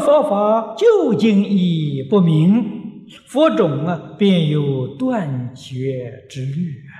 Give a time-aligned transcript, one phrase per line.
[0.00, 6.92] 佛法究竟义不明，佛种啊便有断绝之虑啊。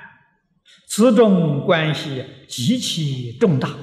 [0.86, 3.76] 此种关系极其重大，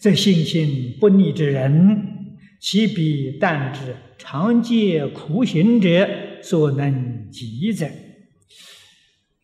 [0.00, 6.08] 这信心不逆之人，岂比但知常戒苦行者
[6.42, 7.92] 所能及哉？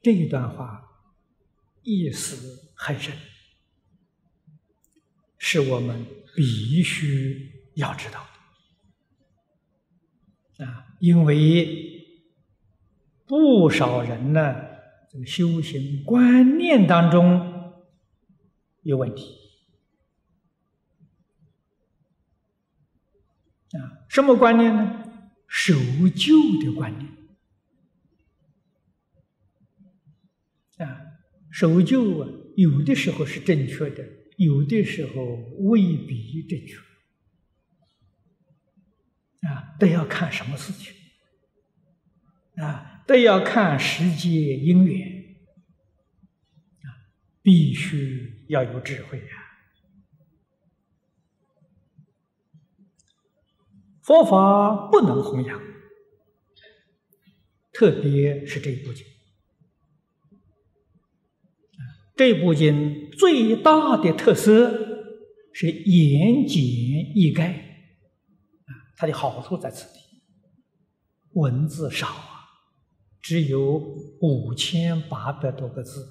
[0.03, 0.83] 这一段话
[1.83, 3.15] 意思很深，
[5.39, 8.27] 是我们必须要知道
[10.59, 10.97] 啊！
[11.01, 12.07] 因为
[13.27, 14.55] 不少人呢，
[15.11, 17.83] 这个修行观念当中
[18.83, 19.35] 有问题
[23.73, 24.07] 啊！
[24.09, 25.05] 什么观念呢？
[25.49, 25.75] 守
[26.15, 27.11] 旧的观念。
[30.89, 31.01] 啊，
[31.51, 34.05] 守旧啊，有的时候是正确的，
[34.37, 36.77] 有的时候未必正确。
[39.79, 40.95] 都要看什么事情，
[42.57, 45.37] 啊，都要看时节因缘，
[46.83, 46.87] 啊，
[47.43, 49.25] 必须要有智慧呀。
[54.03, 55.61] 佛法不能弘扬，
[57.73, 59.07] 特别是这部经。
[62.15, 65.17] 这部经最大的特色
[65.53, 67.72] 是言简意赅，
[69.03, 69.99] 它的好处在此地，
[71.33, 72.47] 文字少啊，
[73.21, 73.59] 只有
[74.21, 76.09] 五千八百多个字，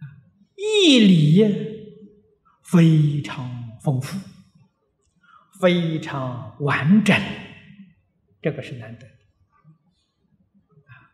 [0.00, 0.02] 啊，
[0.56, 1.46] 义理
[2.64, 3.48] 非常
[3.84, 4.18] 丰富，
[5.60, 7.16] 非常完整，
[8.42, 9.06] 这个是难得。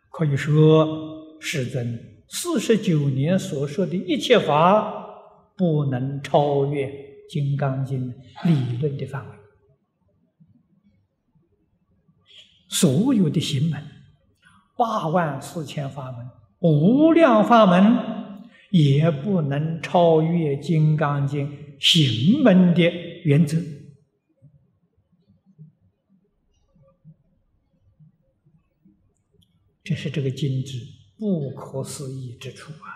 [0.09, 5.07] 可以说，世尊四十九年所说的一切法，
[5.55, 6.87] 不能超越
[7.33, 8.13] 《金刚经》
[8.45, 9.37] 理论的范围。
[12.69, 13.83] 所有的行门，
[14.77, 16.29] 八万四千法门，
[16.59, 21.49] 无量法门，也不能超越《金刚经》
[21.81, 22.83] 行门的
[23.25, 23.57] 原则。
[29.83, 30.79] 这是这个经之
[31.17, 32.91] 不可思议之处啊！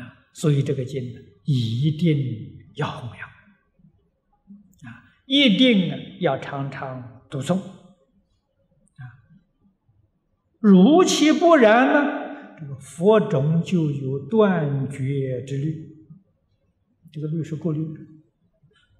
[0.00, 3.28] 啊，所以这个经呢，一定要弘扬
[4.90, 9.02] 啊，一定要常常读诵啊。
[10.60, 16.06] 如其不然呢，这个佛种就有断绝之律。
[17.12, 17.80] 这个律是过滤。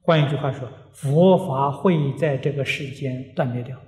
[0.01, 3.79] 换一句话说，佛法会在这个世间断灭掉。
[3.79, 3.85] 啊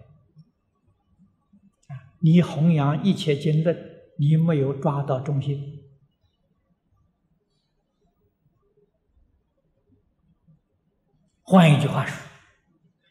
[2.20, 3.76] 你弘扬一切经论，
[4.18, 5.83] 你没有抓到中心。
[11.44, 12.16] 换一句话说，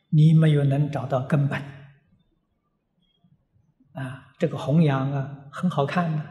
[0.09, 1.61] 你没有能找到根本。
[3.94, 6.25] 啊，这个弘扬啊，很好看的。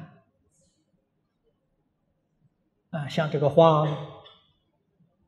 [2.91, 3.87] 啊，像这个花，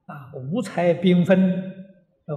[0.06, 1.86] 啊，五彩缤纷，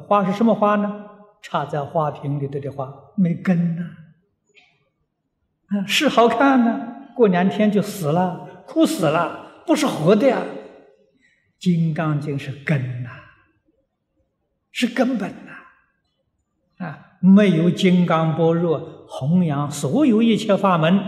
[0.08, 1.06] 花是什么花呢？
[1.42, 3.84] 插在花瓶里头的花，没根呐。
[5.68, 10.44] 啊，是好看呢，过两天就死了，枯死了，不是活的呀。
[11.58, 13.10] 金刚经是根呐，
[14.78, 21.00] 是根本呐，啊，没有金刚般若弘扬所有一切法门，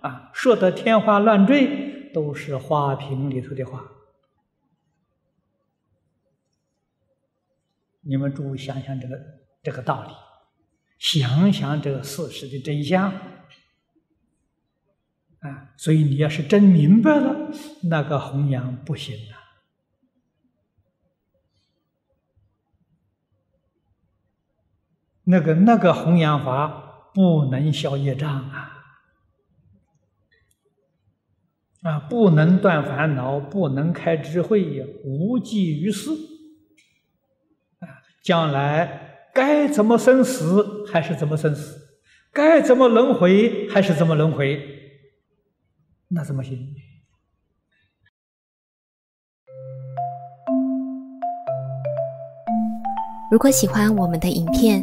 [0.00, 3.84] 啊，说的天花乱坠，都是花瓶里头的花。
[8.00, 9.20] 你们注意想想这个
[9.62, 10.10] 这个道理，
[10.98, 13.12] 想想这个事实的真相。
[15.40, 17.52] 啊，所以你要是真明白了，
[17.82, 19.47] 那个弘扬不行啊。
[25.30, 28.72] 那个那个弘扬法不能消业障啊，
[31.82, 36.10] 啊，不能断烦恼，不能开智慧，无济于事。
[37.80, 41.78] 啊，将来该怎么生死还是怎么生死，
[42.32, 44.62] 该怎么轮回还是怎么轮回。
[46.08, 46.74] 那怎么行？
[53.30, 54.82] 如果喜欢我们的影片，